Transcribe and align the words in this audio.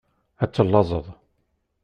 Ad 0.43 0.49
tellaẓeḍ. 0.51 1.05